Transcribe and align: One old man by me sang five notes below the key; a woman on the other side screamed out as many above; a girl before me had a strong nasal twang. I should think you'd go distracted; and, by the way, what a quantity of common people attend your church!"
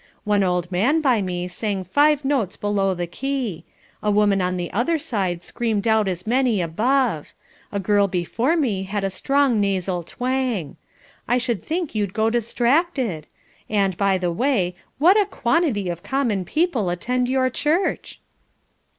One 0.23 0.41
old 0.43 0.71
man 0.71 0.99
by 0.99 1.21
me 1.21 1.47
sang 1.47 1.83
five 1.83 2.25
notes 2.25 2.57
below 2.57 2.95
the 2.95 3.05
key; 3.05 3.65
a 4.01 4.09
woman 4.09 4.41
on 4.41 4.57
the 4.57 4.73
other 4.73 4.97
side 4.97 5.43
screamed 5.43 5.87
out 5.87 6.07
as 6.07 6.25
many 6.25 6.59
above; 6.59 7.33
a 7.71 7.79
girl 7.79 8.07
before 8.07 8.57
me 8.57 8.81
had 8.81 9.03
a 9.03 9.11
strong 9.11 9.59
nasal 9.61 10.01
twang. 10.01 10.75
I 11.27 11.37
should 11.37 11.63
think 11.63 11.93
you'd 11.93 12.15
go 12.15 12.31
distracted; 12.31 13.27
and, 13.69 13.95
by 13.95 14.17
the 14.17 14.31
way, 14.31 14.73
what 14.97 15.21
a 15.21 15.27
quantity 15.27 15.87
of 15.87 16.01
common 16.01 16.45
people 16.45 16.89
attend 16.89 17.29
your 17.29 17.51
church!" 17.51 18.19